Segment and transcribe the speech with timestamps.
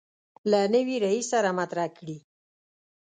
[0.51, 2.17] له نوي رئیس سره مطرح کړي.